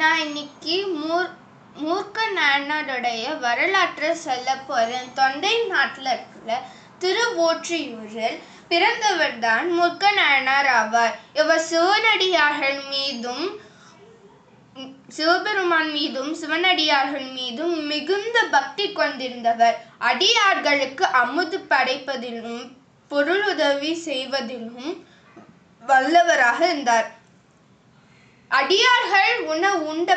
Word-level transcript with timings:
நான் 0.00 0.22
இன்னைக்கு 0.24 0.74
மூர் 1.00 1.28
மூர்க்க 1.82 2.24
நாயனாருடைய 2.36 3.22
வரலாற்றை 3.44 4.10
சொல்ல 4.24 4.48
போகிறேன் 4.68 5.08
தொண்டை 5.18 5.52
நாட்டில் 5.72 6.10
இருக்கிற 6.14 6.58
திருவோற்றியூரில் 7.02 8.36
பிறந்தவர் 8.70 9.36
தான் 9.38 9.66
மூர்க்க 9.78 10.12
நாயனார் 10.18 10.70
ஆவார். 10.80 11.14
இவர் 11.40 11.64
சிவனடியார்கள் 11.70 12.78
மீதும் 12.92 13.44
சிவபெருமான் 15.16 15.90
மீதும் 15.90 16.32
சிவனடியார்கள் 16.40 17.28
மீதும் 17.38 17.76
மிகுந்த 17.92 18.38
பக்தி 18.56 18.86
கொண்டிருந்தவர். 18.92 19.76
அடியார்களுக்கு 20.10 21.04
அமுது 21.22 21.60
படைப்பதிலும் 21.72 22.64
பொருளுதவி 23.10 23.92
செய்வதிலும் 24.08 24.90
வல்லவராக 25.82 26.60
இருந்தார். 26.70 27.08
அடியார்கள் 28.50 29.32
உணவு 29.52 29.85
உண்ட 29.96 30.14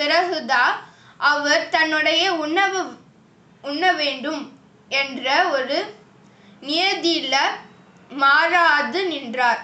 பிறகுதான் 0.00 0.74
அவர் 1.32 1.68
தன்னுடைய 1.74 2.24
உணவு 2.46 2.82
உண்ண 3.70 3.84
வேண்டும் 4.00 4.42
என்ற 5.00 5.26
ஒரு 5.56 5.78
நியதியில 6.62 7.36
மாறாது 8.22 9.00
நின்றார். 9.12 9.62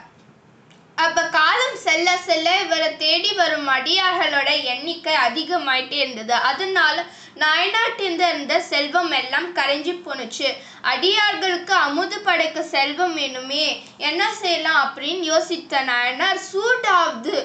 அப்ப 1.05 1.23
காலம் 1.35 1.77
செல்ல 1.85 2.09
செல்ல 2.27 2.49
இவரை 2.63 2.89
தேடி 3.03 3.31
வரும் 3.33 3.69
அடியார்களோட 3.69 4.51
எண்ணிக்கை 4.73 5.15
அதிகமாயிட்டே 5.27 5.99
இருந்தது. 6.03 6.35
அதனால 6.51 6.97
நாயநாட்டிலிருந்து 7.35 8.27
இருந்த 8.33 8.55
செல்வம் 8.71 9.13
எல்லாம் 9.21 9.49
கரைஞ்சி 9.57 9.95
போணுச்சு. 10.01 10.49
அடியார்களுக்கு 10.93 11.75
அமுது 11.87 12.19
படைக்க 12.27 12.63
செல்வம் 12.75 13.17
வேணுமே 13.17 13.67
என்ன 14.09 14.23
செய்யலாம் 14.43 14.83
அப்படின்னு 14.85 15.25
யோசித்த 15.33 15.83
நாயனார் 15.91 16.45
சூடாவது 16.51 17.37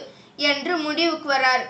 என்று 0.49 0.75
முடிவுக்கு 0.77 1.29
வரார். 1.31 1.65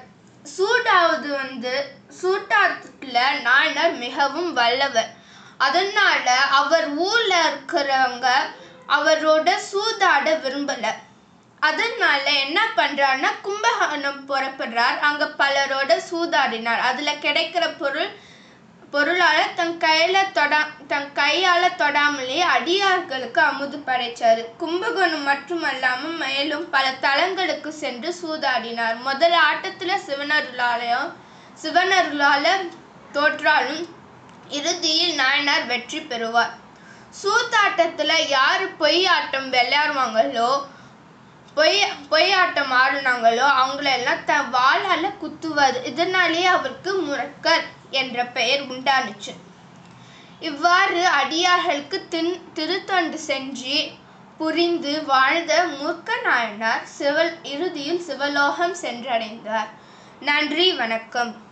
சூடாவது 0.58 1.30
வந்து 1.42 1.74
சூட்டாத்துல 2.22 3.42
நாயனார் 3.42 3.94
மிகவும் 3.94 4.54
வல்லவர். 4.54 5.12
அதனால 5.58 6.36
அவர் 6.36 6.88
ஊர்ல 6.88 7.34
இருக்கிறவங்க 7.50 8.28
அவரோட 8.88 9.50
சூதாட 9.72 10.28
விரும்பல. 10.44 10.86
அதனால 11.60 12.24
என்ன 12.32 12.68
பண்றாருன்னா 12.76 13.32
கும்பகோணம் 13.42 14.30
புறப்படுறார். 14.30 15.00
அங்க 15.00 15.26
பலரோட 15.38 16.02
சூதாடினார். 16.12 16.82
அதுல 16.90 17.12
கிடைக்கிற 17.12 17.78
பொருள் 17.78 18.10
பொருளால 18.96 19.40
தன் 19.56 19.74
கையில 19.78 20.18
தொடா 20.36 20.60
தன் 20.88 21.08
கையால 21.16 21.64
தொடாமலே 21.80 22.38
அடியார்களுக்கு 22.56 23.42
அமுது 23.42 23.78
படைச்சாரு 23.86 24.44
கும்பகோணம் 24.58 25.26
மட்டுமல்லாம 25.28 26.12
மேலும் 26.20 26.70
பல 26.70 26.86
தலங்களுக்கு 27.06 27.72
சென்று 27.82 28.16
சூதாடினார். 28.22 28.96
முதல் 29.08 29.36
ஆட்டத்துல 29.50 29.98
சிவனருளாலயம் 30.08 31.10
சிவனருளால 31.64 32.46
தோற்றாலும் 33.12 33.84
இறுதியில் 34.50 35.16
நாயனார் 35.16 35.66
வெற்றி 35.66 36.02
பெறுவார். 36.02 36.54
சூதாட்டத்துல 37.22 38.14
யாரு 38.28 38.68
பொய் 38.82 39.06
ஆட்டம் 39.06 39.54
விளையாடுவாங்களோ 39.54 40.52
பொய் 41.54 41.80
பொய்யாட்டம் 42.12 42.74
ஆடினாங்களோ 42.84 43.48
அவங்களெல்லாம் 43.62 44.28
தன் 44.32 44.50
வாழால 44.54 45.04
குத்துவார். 45.24 45.78
இதனாலேயே 45.84 46.46
அவருக்கு 46.58 46.94
முரக்கர். 47.02 47.66
என்ற 47.96 48.26
பெயர் 48.26 48.64
உண்டானுச்சு. 48.72 49.34
இவ்வாறு 50.40 51.08
அடியார்களுக்கு 51.08 52.06
தின் 52.10 52.34
திருத்தொண்டு 52.54 53.20
செஞ்சு 53.28 53.78
புரிந்து 54.38 54.94
வாழ்ந்த 55.06 55.54
மூர்க்க 55.80 56.22
நாயனார் 56.24 56.86
சிவல் 56.86 57.34
இறுதியில் 57.44 58.00
சிவலோகம் 58.00 58.76
சென்றடைந்தார். 58.82 59.70
நன்றி 60.20 60.74
வணக்கம். 60.74 61.45